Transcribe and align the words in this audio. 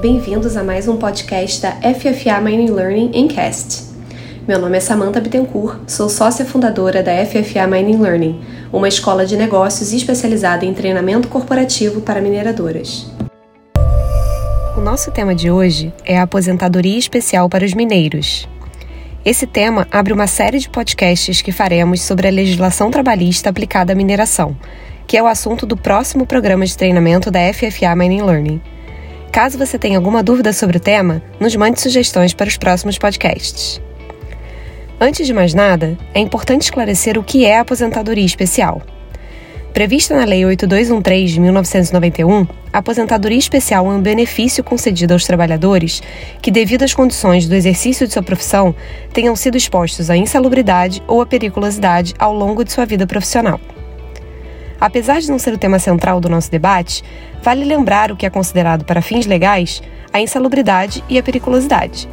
Bem-vindos 0.00 0.56
a 0.56 0.64
mais 0.64 0.88
um 0.88 0.96
podcast 0.96 1.60
da 1.60 1.72
FFA 1.72 2.40
Mining 2.40 2.70
Learning 2.70 3.10
em 3.12 3.28
Cast. 3.28 3.82
Meu 4.48 4.58
nome 4.58 4.78
é 4.78 4.80
Samantha 4.80 5.20
Bittencourt, 5.20 5.80
sou 5.86 6.08
sócia 6.08 6.42
fundadora 6.42 7.02
da 7.02 7.12
FFA 7.26 7.66
Mining 7.66 8.00
Learning, 8.00 8.40
uma 8.72 8.88
escola 8.88 9.26
de 9.26 9.36
negócios 9.36 9.92
especializada 9.92 10.64
em 10.64 10.72
treinamento 10.72 11.28
corporativo 11.28 12.00
para 12.00 12.22
mineradoras. 12.22 13.12
O 14.74 14.80
nosso 14.80 15.10
tema 15.10 15.34
de 15.34 15.50
hoje 15.50 15.92
é 16.06 16.18
a 16.18 16.22
aposentadoria 16.22 16.98
especial 16.98 17.46
para 17.50 17.66
os 17.66 17.74
mineiros. 17.74 18.48
Esse 19.22 19.46
tema 19.46 19.86
abre 19.90 20.14
uma 20.14 20.26
série 20.26 20.60
de 20.60 20.70
podcasts 20.70 21.42
que 21.42 21.52
faremos 21.52 22.00
sobre 22.00 22.26
a 22.26 22.30
legislação 22.30 22.90
trabalhista 22.90 23.50
aplicada 23.50 23.92
à 23.92 23.94
mineração, 23.94 24.56
que 25.06 25.18
é 25.18 25.22
o 25.22 25.26
assunto 25.26 25.66
do 25.66 25.76
próximo 25.76 26.24
programa 26.24 26.64
de 26.64 26.74
treinamento 26.74 27.30
da 27.30 27.40
FFA 27.52 27.94
Mining 27.94 28.22
Learning. 28.22 28.62
Caso 29.32 29.56
você 29.56 29.78
tenha 29.78 29.96
alguma 29.96 30.24
dúvida 30.24 30.52
sobre 30.52 30.78
o 30.78 30.80
tema, 30.80 31.22
nos 31.38 31.54
mande 31.54 31.80
sugestões 31.80 32.34
para 32.34 32.48
os 32.48 32.56
próximos 32.56 32.98
podcasts. 32.98 33.80
Antes 35.00 35.24
de 35.24 35.32
mais 35.32 35.54
nada, 35.54 35.96
é 36.12 36.18
importante 36.18 36.62
esclarecer 36.62 37.16
o 37.16 37.22
que 37.22 37.46
é 37.46 37.56
a 37.56 37.60
aposentadoria 37.60 38.24
especial. 38.24 38.82
Prevista 39.72 40.16
na 40.16 40.24
Lei 40.24 40.44
8213 40.44 41.34
de 41.34 41.40
1991, 41.40 42.44
a 42.72 42.78
aposentadoria 42.78 43.38
especial 43.38 43.86
é 43.86 43.94
um 43.94 44.02
benefício 44.02 44.64
concedido 44.64 45.12
aos 45.12 45.24
trabalhadores 45.24 46.02
que, 46.42 46.50
devido 46.50 46.82
às 46.82 46.92
condições 46.92 47.46
do 47.46 47.54
exercício 47.54 48.08
de 48.08 48.12
sua 48.12 48.24
profissão, 48.24 48.74
tenham 49.12 49.36
sido 49.36 49.56
expostos 49.56 50.10
à 50.10 50.16
insalubridade 50.16 51.00
ou 51.06 51.22
à 51.22 51.26
periculosidade 51.26 52.14
ao 52.18 52.34
longo 52.34 52.64
de 52.64 52.72
sua 52.72 52.84
vida 52.84 53.06
profissional. 53.06 53.60
Apesar 54.80 55.20
de 55.20 55.30
não 55.30 55.38
ser 55.38 55.52
o 55.52 55.58
tema 55.58 55.78
central 55.78 56.20
do 56.20 56.28
nosso 56.28 56.50
debate, 56.50 57.04
vale 57.42 57.64
lembrar 57.64 58.10
o 58.10 58.16
que 58.16 58.24
é 58.24 58.30
considerado 58.30 58.84
para 58.84 59.02
fins 59.02 59.26
legais 59.26 59.82
a 60.12 60.20
insalubridade 60.20 61.04
e 61.08 61.18
a 61.18 61.22
periculosidade. 61.22 62.08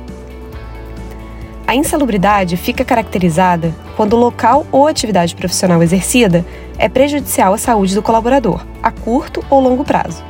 A 1.66 1.76
insalubridade 1.76 2.56
fica 2.56 2.86
caracterizada 2.86 3.74
quando 3.96 4.14
o 4.14 4.20
local 4.20 4.66
ou 4.72 4.88
atividade 4.88 5.36
profissional 5.36 5.82
exercida 5.84 6.46
é 6.78 6.88
prejudicial 6.88 7.54
à 7.54 7.58
saúde 7.58 7.94
do 7.94 8.02
colaborador, 8.02 8.66
a 8.82 8.92
curto 8.92 9.44
ou 9.50 9.60
longo 9.60 9.84
prazo. 9.84 10.24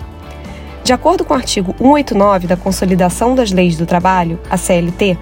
De 0.83 0.93
acordo 0.93 1.25
com 1.25 1.33
o 1.33 1.37
artigo 1.37 1.75
189 1.77 2.47
da 2.47 2.55
Consolidação 2.55 3.35
das 3.35 3.51
Leis 3.51 3.75
do 3.75 3.85
Trabalho, 3.85 4.39
a 4.49 4.57
CLT, 4.57 5.17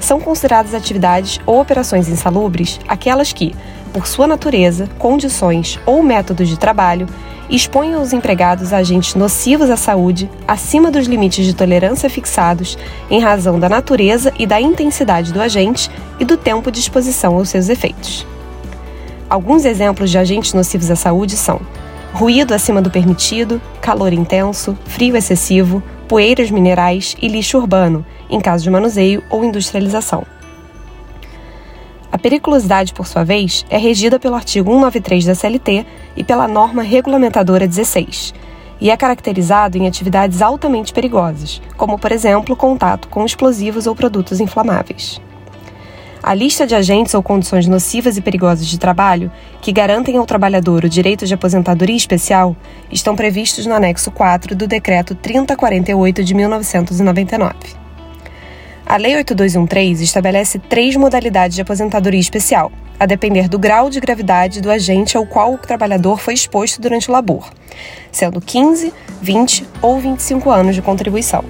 são 0.00 0.20
consideradas 0.20 0.74
atividades 0.74 1.40
ou 1.46 1.60
operações 1.60 2.08
insalubres 2.08 2.78
aquelas 2.86 3.32
que, 3.32 3.54
por 3.96 4.06
sua 4.06 4.26
natureza, 4.26 4.90
condições 4.98 5.80
ou 5.86 6.02
métodos 6.02 6.50
de 6.50 6.58
trabalho, 6.58 7.06
exponham 7.48 8.02
os 8.02 8.12
empregados 8.12 8.70
a 8.70 8.76
agentes 8.76 9.14
nocivos 9.14 9.70
à 9.70 9.76
saúde 9.76 10.28
acima 10.46 10.90
dos 10.90 11.06
limites 11.06 11.46
de 11.46 11.54
tolerância 11.54 12.10
fixados 12.10 12.76
em 13.10 13.20
razão 13.20 13.58
da 13.58 13.70
natureza 13.70 14.34
e 14.38 14.46
da 14.46 14.60
intensidade 14.60 15.32
do 15.32 15.40
agente 15.40 15.90
e 16.20 16.26
do 16.26 16.36
tempo 16.36 16.70
de 16.70 16.78
exposição 16.78 17.36
aos 17.36 17.48
seus 17.48 17.70
efeitos. 17.70 18.26
Alguns 19.30 19.64
exemplos 19.64 20.10
de 20.10 20.18
agentes 20.18 20.52
nocivos 20.52 20.90
à 20.90 20.96
saúde 20.96 21.34
são 21.34 21.58
ruído 22.12 22.52
acima 22.52 22.82
do 22.82 22.90
permitido, 22.90 23.62
calor 23.80 24.12
intenso, 24.12 24.76
frio 24.84 25.16
excessivo, 25.16 25.82
poeiras 26.06 26.50
minerais 26.50 27.16
e 27.18 27.28
lixo 27.28 27.56
urbano, 27.56 28.04
em 28.28 28.42
caso 28.42 28.62
de 28.62 28.68
manuseio 28.68 29.24
ou 29.30 29.42
industrialização. 29.42 30.35
A 32.16 32.18
periculosidade, 32.18 32.94
por 32.94 33.06
sua 33.06 33.24
vez, 33.24 33.66
é 33.68 33.76
regida 33.76 34.18
pelo 34.18 34.36
artigo 34.36 34.70
193 34.70 35.26
da 35.26 35.34
CLT 35.34 35.84
e 36.16 36.24
pela 36.24 36.48
norma 36.48 36.82
regulamentadora 36.82 37.68
16, 37.68 38.32
e 38.80 38.90
é 38.90 38.96
caracterizado 38.96 39.76
em 39.76 39.86
atividades 39.86 40.40
altamente 40.40 40.94
perigosas, 40.94 41.60
como, 41.76 41.98
por 41.98 42.10
exemplo, 42.10 42.56
contato 42.56 43.06
com 43.08 43.22
explosivos 43.26 43.86
ou 43.86 43.94
produtos 43.94 44.40
inflamáveis. 44.40 45.20
A 46.22 46.32
lista 46.32 46.66
de 46.66 46.74
agentes 46.74 47.12
ou 47.12 47.22
condições 47.22 47.66
nocivas 47.66 48.16
e 48.16 48.22
perigosas 48.22 48.66
de 48.66 48.78
trabalho 48.78 49.30
que 49.60 49.70
garantem 49.70 50.16
ao 50.16 50.24
trabalhador 50.24 50.86
o 50.86 50.88
direito 50.88 51.26
de 51.26 51.34
aposentadoria 51.34 51.96
especial 51.96 52.56
estão 52.90 53.14
previstos 53.14 53.66
no 53.66 53.74
anexo 53.74 54.10
4 54.10 54.56
do 54.56 54.66
Decreto 54.66 55.14
3048 55.14 56.24
de 56.24 56.34
1999. 56.34 57.85
A 58.88 58.96
Lei 58.98 59.16
8213 59.16 60.04
estabelece 60.04 60.60
três 60.60 60.94
modalidades 60.94 61.56
de 61.56 61.60
aposentadoria 61.60 62.20
especial, 62.20 62.70
a 63.00 63.04
depender 63.04 63.48
do 63.48 63.58
grau 63.58 63.90
de 63.90 63.98
gravidade 63.98 64.60
do 64.60 64.70
agente 64.70 65.16
ao 65.16 65.26
qual 65.26 65.54
o 65.54 65.58
trabalhador 65.58 66.20
foi 66.20 66.34
exposto 66.34 66.80
durante 66.80 67.10
o 67.10 67.12
labor, 67.12 67.50
sendo 68.12 68.40
15, 68.40 68.94
20 69.20 69.66
ou 69.82 69.98
25 69.98 70.48
anos 70.52 70.76
de 70.76 70.82
contribuição. 70.82 71.44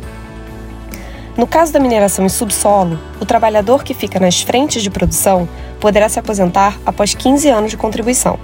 No 1.36 1.46
caso 1.46 1.74
da 1.74 1.78
mineração 1.78 2.24
em 2.24 2.30
subsolo, 2.30 2.98
o 3.20 3.26
trabalhador 3.26 3.84
que 3.84 3.92
fica 3.92 4.18
nas 4.18 4.40
frentes 4.40 4.82
de 4.82 4.88
produção 4.88 5.46
poderá 5.78 6.08
se 6.08 6.18
aposentar 6.18 6.80
após 6.86 7.14
15 7.14 7.50
anos 7.50 7.70
de 7.70 7.76
contribuição, 7.76 8.40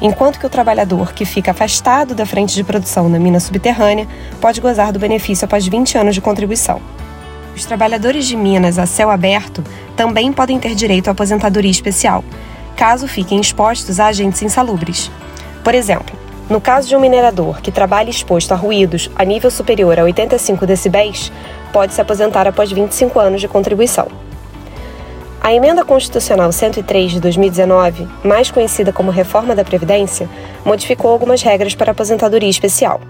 enquanto 0.00 0.40
que 0.40 0.46
o 0.46 0.50
trabalhador 0.50 1.12
que 1.12 1.26
fica 1.26 1.50
afastado 1.50 2.14
da 2.14 2.24
frente 2.24 2.54
de 2.54 2.64
produção 2.64 3.10
na 3.10 3.18
mina 3.18 3.38
subterrânea 3.38 4.08
pode 4.40 4.58
gozar 4.58 4.90
do 4.90 4.98
benefício 4.98 5.44
após 5.44 5.66
20 5.66 5.98
anos 5.98 6.14
de 6.14 6.22
contribuição. 6.22 6.80
Os 7.54 7.64
trabalhadores 7.64 8.26
de 8.26 8.36
minas 8.36 8.78
a 8.78 8.86
céu 8.86 9.10
aberto 9.10 9.62
também 9.96 10.32
podem 10.32 10.58
ter 10.58 10.74
direito 10.74 11.08
à 11.08 11.10
aposentadoria 11.12 11.70
especial, 11.70 12.24
caso 12.76 13.06
fiquem 13.06 13.40
expostos 13.40 14.00
a 14.00 14.06
agentes 14.06 14.42
insalubres. 14.42 15.10
Por 15.62 15.74
exemplo, 15.74 16.16
no 16.48 16.60
caso 16.60 16.88
de 16.88 16.96
um 16.96 17.00
minerador 17.00 17.60
que 17.60 17.70
trabalhe 17.70 18.10
exposto 18.10 18.52
a 18.52 18.56
ruídos 18.56 19.10
a 19.16 19.24
nível 19.24 19.50
superior 19.50 19.98
a 19.98 20.04
85 20.04 20.66
decibéis, 20.66 21.30
pode 21.72 21.94
se 21.94 22.00
aposentar 22.00 22.46
após 22.46 22.72
25 22.72 23.18
anos 23.20 23.40
de 23.40 23.48
contribuição. 23.48 24.08
A 25.40 25.52
Emenda 25.52 25.84
Constitucional 25.84 26.52
103 26.52 27.12
de 27.12 27.20
2019, 27.20 28.08
mais 28.22 28.50
conhecida 28.50 28.92
como 28.92 29.10
Reforma 29.10 29.54
da 29.54 29.64
Previdência, 29.64 30.28
modificou 30.64 31.10
algumas 31.10 31.42
regras 31.42 31.74
para 31.74 31.90
a 31.90 31.92
aposentadoria 31.92 32.48
especial. 32.48 33.00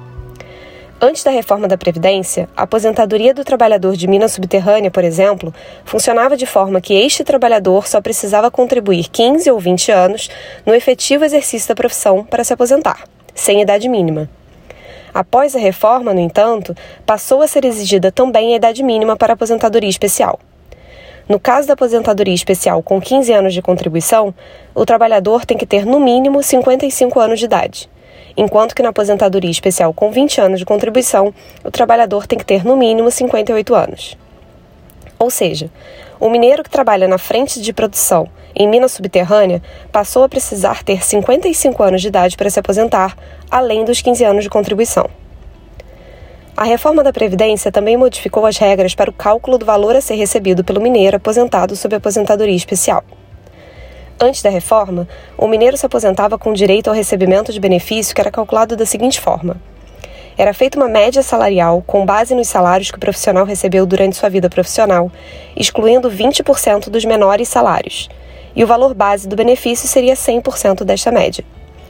Antes 1.05 1.25
da 1.25 1.33
reforma 1.33 1.67
da 1.67 1.77
Previdência, 1.77 2.49
a 2.57 2.63
aposentadoria 2.63 3.35
do 3.35 3.45
trabalhador 3.45 3.97
de 3.97 4.07
mina 4.07 4.29
subterrânea, 4.29 4.89
por 4.89 5.03
exemplo, 5.03 5.53
funcionava 5.85 6.37
de 6.37 6.47
forma 6.47 6.81
que 6.81 6.95
este 6.95 7.25
trabalhador 7.25 7.89
só 7.89 8.01
precisava 8.01 8.53
contribuir 8.53 9.09
15 9.09 9.51
ou 9.51 9.59
20 9.59 9.91
anos 9.91 10.31
no 10.65 10.73
efetivo 10.73 11.25
exercício 11.25 11.69
da 11.69 11.75
profissão 11.75 12.23
para 12.23 12.45
se 12.45 12.53
aposentar, 12.53 13.03
sem 13.35 13.61
idade 13.61 13.89
mínima. 13.89 14.31
Após 15.13 15.57
a 15.57 15.59
reforma, 15.59 16.15
no 16.15 16.21
entanto, 16.21 16.73
passou 17.05 17.43
a 17.43 17.49
ser 17.49 17.65
exigida 17.65 18.13
também 18.13 18.53
a 18.53 18.57
idade 18.57 18.85
mínima 18.85 19.17
para 19.17 19.33
a 19.33 19.35
aposentadoria 19.35 19.91
especial. 19.91 20.39
No 21.29 21.41
caso 21.41 21.67
da 21.67 21.75
aposentadoria 21.75 22.33
especial 22.33 22.81
com 22.81 23.01
15 23.01 23.33
anos 23.33 23.53
de 23.53 23.61
contribuição, 23.61 24.33
o 24.73 24.87
trabalhador 24.87 25.45
tem 25.45 25.59
que 25.59 25.67
ter 25.67 25.85
no 25.85 25.99
mínimo 25.99 26.45
55 26.45 27.19
anos 27.19 27.41
de 27.41 27.47
idade 27.47 27.91
enquanto 28.37 28.75
que 28.75 28.83
na 28.83 28.91
aposentadoria 28.91 29.51
especial 29.51 29.93
com 29.93 30.11
20 30.11 30.41
anos 30.41 30.59
de 30.59 30.65
contribuição, 30.65 31.33
o 31.65 31.71
trabalhador 31.71 32.27
tem 32.27 32.39
que 32.39 32.45
ter 32.45 32.65
no 32.65 32.77
mínimo 32.77 33.11
58 33.11 33.75
anos. 33.75 34.17
Ou 35.19 35.31
seja, 35.31 35.71
o 36.19 36.29
mineiro 36.29 36.63
que 36.63 36.71
trabalha 36.71 37.07
na 37.07 37.19
frente 37.19 37.61
de 37.61 37.73
produção 37.73 38.29
em 38.55 38.69
mina 38.69 38.89
subterrânea 38.89 39.63
passou 39.91 40.25
a 40.25 40.29
precisar 40.29 40.83
ter 40.83 41.03
55 41.03 41.83
anos 41.83 42.03
de 42.03 42.09
idade 42.09 42.37
para 42.37 42.51
se 42.51 42.61
aposentar, 42.61 43.17
além 43.51 43.85
dos 43.85 44.01
15 44.01 44.25
anos 44.25 44.45
de 44.45 44.51
contribuição. 44.51 45.09
A 46.57 46.65
reforma 46.65 47.03
da 47.03 47.13
Previdência 47.13 47.73
também 47.73 47.97
modificou 47.97 48.45
as 48.45 48.59
regras 48.59 48.95
para 48.95 49.11
o 49.11 49.13
cálculo 49.13 49.57
do 49.57 49.65
valor 49.65 49.97
a 49.97 50.01
ser 50.01 50.17
recebido 50.17 50.63
pelo 50.63 50.83
mineiro 50.83 51.17
aposentado 51.17 51.75
sob 51.75 51.97
aposentadoria 51.97 52.55
especial. 52.55 53.03
Antes 54.21 54.43
da 54.43 54.51
reforma, 54.51 55.09
o 55.37 55.49
mineiro 55.49 55.77
se 55.77 55.87
aposentava 55.87 56.39
com 56.39 56.53
direito 56.53 56.89
ao 56.89 56.95
recebimento 56.95 57.53
de 57.53 57.61
benefício 57.61 58.15
que 58.15 58.21
era 58.21 58.31
calculado 58.31 58.77
da 58.77 58.87
seguinte 58.87 59.21
forma: 59.21 59.57
era 60.37 60.55
feita 60.55 60.79
uma 60.79 60.89
média 60.89 61.23
salarial 61.23 61.83
com 61.87 62.07
base 62.07 62.35
nos 62.35 62.49
salários 62.49 62.91
que 62.91 62.97
o 62.97 63.01
profissional 63.01 63.45
recebeu 63.45 63.85
durante 63.85 64.17
sua 64.17 64.31
vida 64.31 64.49
profissional, 64.49 65.11
excluindo 65.55 66.11
20% 66.11 66.89
dos 66.89 67.05
menores 67.05 67.49
salários, 67.49 68.09
e 68.57 68.65
o 68.65 68.67
valor 68.67 68.95
base 68.95 69.29
do 69.29 69.37
benefício 69.37 69.87
seria 69.87 70.15
100% 70.15 70.85
desta 70.85 71.11
média. 71.11 71.45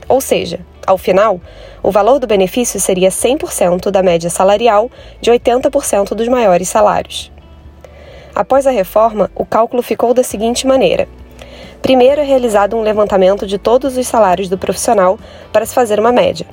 Ou 0.08 0.20
seja, 0.20 0.60
ao 0.86 0.98
final, 0.98 1.40
o 1.82 1.90
valor 1.90 2.18
do 2.18 2.26
benefício 2.26 2.80
seria 2.80 3.10
100% 3.10 3.90
da 3.90 4.02
média 4.02 4.28
salarial 4.28 4.90
de 5.20 5.30
80% 5.30 6.14
dos 6.14 6.26
maiores 6.26 6.68
salários. 6.68 7.30
Após 8.34 8.66
a 8.66 8.70
reforma, 8.70 9.30
o 9.34 9.44
cálculo 9.44 9.82
ficou 9.82 10.12
da 10.12 10.22
seguinte 10.22 10.66
maneira: 10.66 11.06
Primeiro 11.82 12.20
é 12.20 12.24
realizado 12.24 12.76
um 12.76 12.82
levantamento 12.82 13.44
de 13.44 13.58
todos 13.58 13.96
os 13.96 14.06
salários 14.06 14.48
do 14.48 14.56
profissional 14.56 15.18
para 15.52 15.66
se 15.66 15.74
fazer 15.74 15.98
uma 15.98 16.12
média. 16.12 16.46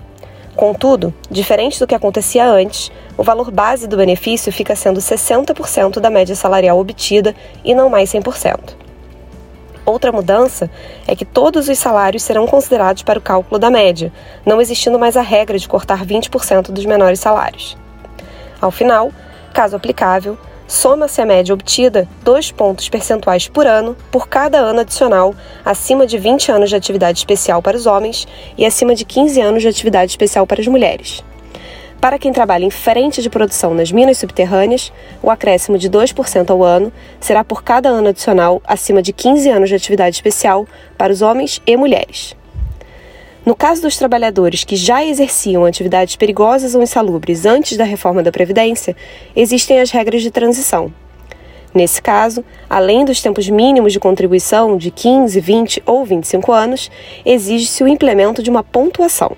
Contudo, 0.56 1.14
diferente 1.30 1.80
do 1.80 1.86
que 1.86 1.94
acontecia 1.94 2.46
antes, 2.46 2.92
o 3.16 3.22
valor 3.22 3.52
base 3.52 3.88
do 3.88 3.96
benefício 3.96 4.52
fica 4.52 4.76
sendo 4.76 5.00
60% 5.00 6.00
da 6.00 6.10
média 6.10 6.36
salarial 6.36 6.80
obtida 6.80 7.36
e 7.64 7.76
não 7.76 7.90
mais 7.90 8.12
100%. 8.12 8.74
Outra 9.86 10.12
mudança 10.12 10.70
é 11.08 11.16
que 11.16 11.26
todos 11.26 11.70
os 11.70 11.78
salários 11.78 12.24
serão 12.24 12.48
considerados 12.48 13.04
para 13.04 13.20
o 13.20 13.22
cálculo 13.22 13.60
da 13.60 13.70
média, 13.70 14.12
não 14.44 14.60
existindo 14.60 14.98
mais 14.98 15.16
a 15.16 15.22
regra 15.22 15.60
de 15.60 15.70
cortar 15.70 16.04
20% 16.04 16.72
dos 16.72 16.86
menores 16.86 17.20
salários. 17.20 17.78
Ao 18.60 18.72
final, 18.72 19.12
Caso 19.54 19.76
aplicável, 19.76 20.38
soma-se 20.70 21.20
a 21.20 21.26
média 21.26 21.52
obtida 21.52 22.08
dois 22.24 22.52
pontos 22.52 22.88
percentuais 22.88 23.48
por 23.48 23.66
ano 23.66 23.98
por 24.12 24.30
cada 24.30 24.60
ano 24.60 24.82
adicional 24.82 25.34
acima 25.66 26.06
de 26.06 26.16
20 26.20 26.52
anos 26.52 26.70
de 26.70 26.76
atividade 26.76 27.18
especial 27.18 27.60
para 27.60 27.76
os 27.76 27.88
homens 27.88 28.28
e 28.56 28.64
acima 28.64 28.94
de 28.94 29.04
15 29.04 29.42
anos 29.42 29.64
de 29.64 29.68
atividade 29.68 30.12
especial 30.12 30.46
para 30.46 30.62
as 30.62 30.68
mulheres. 30.68 31.24
Para 32.00 32.20
quem 32.20 32.32
trabalha 32.32 32.64
em 32.64 32.70
frente 32.70 33.22
de 33.22 33.30
produção 33.30 33.74
nas 33.74 33.92
minas 33.92 34.20
subterrâneas, 34.20 34.94
o 35.24 35.32
acréscimo 35.32 35.78
de 35.78 35.90
2% 35.90 36.50
ao 36.52 36.64
ano 36.64 36.94
será 37.20 37.44
por 37.44 37.64
cada 37.64 37.90
ano 37.90 38.10
adicional 38.10 38.62
acima 38.66 39.02
de 39.02 39.12
15 39.12 39.50
anos 39.50 39.70
de 39.70 39.76
atividade 39.76 40.16
especial 40.16 40.68
para 40.98 41.12
os 41.12 41.24
homens 41.24 41.60
e 41.66 41.76
mulheres. 41.76 42.39
No 43.46 43.56
caso 43.56 43.82
dos 43.82 43.98
trabalhadores 43.98 44.64
que 44.64 44.76
já 44.76 45.04
exerciam 45.04 45.66
atividades 45.66 46.16
perigosas 46.16 46.76
ou 46.76 46.84
insalubres 46.84 47.46
antes 47.46 47.78
da 47.78 47.86
reforma 47.86 48.22
da 48.22 48.32
Previdência, 48.32 48.96
existem 49.36 49.80
as 49.80 49.92
regras 49.92 50.22
de 50.22 50.30
transição. 50.30 50.94
Nesse 51.74 52.02
caso, 52.02 52.44
além 52.70 53.06
dos 53.06 53.22
tempos 53.22 53.48
mínimos 53.48 53.94
de 53.94 54.00
contribuição 54.00 54.76
de 54.78 54.92
15, 54.92 55.40
20 55.40 55.84
ou 55.86 56.04
25 56.04 56.52
anos, 56.52 56.92
exige-se 57.24 57.84
o 57.84 57.88
implemento 57.88 58.42
de 58.42 58.50
uma 58.50 58.64
pontuação. 58.64 59.38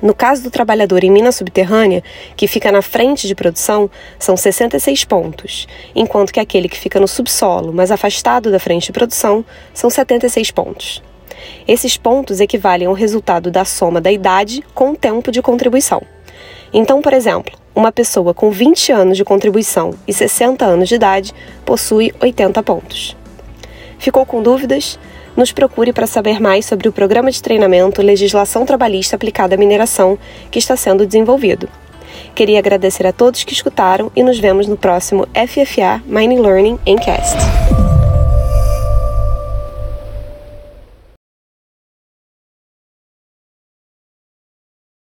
No 0.00 0.14
caso 0.14 0.42
do 0.42 0.50
trabalhador 0.50 1.02
em 1.02 1.10
mina 1.10 1.32
subterrânea, 1.32 2.02
que 2.36 2.46
fica 2.46 2.70
na 2.70 2.80
frente 2.80 3.26
de 3.26 3.34
produção, 3.34 3.90
são 4.18 4.36
66 4.36 5.04
pontos, 5.04 5.66
enquanto 5.94 6.32
que 6.32 6.40
aquele 6.40 6.68
que 6.68 6.78
fica 6.78 7.00
no 7.00 7.08
subsolo, 7.08 7.72
mas 7.72 7.90
afastado 7.90 8.50
da 8.50 8.58
frente 8.58 8.86
de 8.86 8.92
produção, 8.92 9.44
são 9.74 9.90
76 9.90 10.50
pontos. 10.52 11.02
Esses 11.66 11.96
pontos 11.96 12.40
equivalem 12.40 12.86
ao 12.86 12.94
resultado 12.94 13.50
da 13.50 13.64
soma 13.64 14.00
da 14.00 14.10
idade 14.10 14.64
com 14.74 14.92
o 14.92 14.96
tempo 14.96 15.30
de 15.30 15.42
contribuição. 15.42 16.02
Então, 16.72 17.02
por 17.02 17.12
exemplo, 17.12 17.58
uma 17.74 17.92
pessoa 17.92 18.32
com 18.32 18.50
20 18.50 18.92
anos 18.92 19.16
de 19.16 19.24
contribuição 19.24 19.94
e 20.06 20.12
60 20.12 20.64
anos 20.64 20.88
de 20.88 20.94
idade 20.94 21.32
possui 21.64 22.12
80 22.20 22.62
pontos. 22.62 23.16
Ficou 23.98 24.24
com 24.24 24.42
dúvidas? 24.42 24.98
Nos 25.36 25.52
procure 25.52 25.92
para 25.92 26.06
saber 26.06 26.40
mais 26.40 26.66
sobre 26.66 26.88
o 26.88 26.92
programa 26.92 27.30
de 27.30 27.42
treinamento 27.42 28.02
Legislação 28.02 28.66
Trabalhista 28.66 29.16
aplicada 29.16 29.54
à 29.54 29.58
mineração 29.58 30.18
que 30.50 30.58
está 30.58 30.76
sendo 30.76 31.06
desenvolvido. 31.06 31.68
Queria 32.34 32.58
agradecer 32.58 33.06
a 33.06 33.12
todos 33.12 33.44
que 33.44 33.52
escutaram 33.52 34.10
e 34.14 34.22
nos 34.22 34.38
vemos 34.38 34.66
no 34.66 34.76
próximo 34.76 35.26
FFA 35.34 36.02
Mining 36.06 36.40
Learning 36.40 36.78
Encast. 36.86 37.36